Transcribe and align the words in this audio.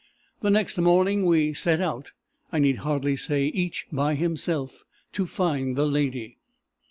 The 0.41 0.49
next 0.49 0.79
morning 0.79 1.27
we 1.27 1.53
set 1.53 1.79
out, 1.79 2.09
I 2.51 2.57
need 2.57 2.77
hardly 2.77 3.15
say 3.15 3.45
each 3.49 3.85
by 3.91 4.15
himself, 4.15 4.83
to 5.11 5.27
find 5.27 5.75
the 5.75 5.85
lady. 5.85 6.39